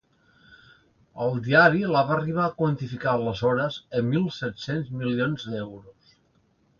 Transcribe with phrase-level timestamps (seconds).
[1.25, 6.17] El diari la va arribar a quantificar aleshores en mil set-cents milions d’euros.